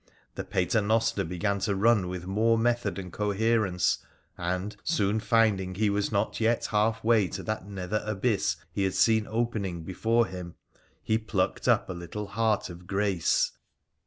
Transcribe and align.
The 0.33 0.43
paternoster 0.43 1.23
began 1.23 1.59
to 1.59 1.75
run 1.75 2.07
with 2.07 2.25
more 2.25 2.57
method 2.57 2.97
and 2.97 3.13
coherence, 3.13 3.99
and, 4.35 4.75
soon 4.83 5.19
finding 5.19 5.75
he 5.75 5.91
was 5.91 6.11
not 6.11 6.39
yet 6.41 6.65
halfway 6.71 7.27
to 7.27 7.43
that 7.43 7.67
nether 7.67 8.01
abyss 8.03 8.55
he. 8.71 8.81
had 8.85 8.95
seen 8.95 9.27
opening 9.29 9.83
before 9.83 10.25
him, 10.25 10.55
he 11.03 11.19
plucked 11.19 11.67
up 11.67 11.87
a 11.87 11.93
little 11.93 12.25
heart 12.29 12.67
of 12.67 12.87
grace. 12.87 13.51